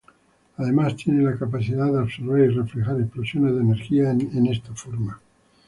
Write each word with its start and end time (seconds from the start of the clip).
Además, 0.57 0.95
tiene 0.95 1.21
la 1.23 1.37
capacidad 1.37 1.93
de 1.93 1.99
absorber 1.99 2.49
y 2.49 2.55
reflejar 2.55 2.99
explosiones 2.99 3.53
de 3.53 3.61
energía 3.61 4.09
en 4.09 4.47
esta 4.47 4.73
forma. 4.73 5.21